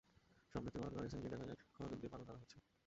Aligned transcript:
সম্প্রতি 0.55 0.77
ভরাট 0.79 0.93
করা 0.93 1.07
স্থানে 1.07 1.21
গিয়ে 1.23 1.33
দেখা 1.33 1.45
যায়, 1.45 1.57
খননযন্ত্র 1.73 1.99
দিয়ে 2.01 2.11
বালু 2.13 2.23
ফেলা 2.27 2.39
হচ্ছে। 2.41 2.57